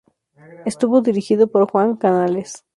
[0.65, 2.65] Estuvo dirigido por Juan Canales.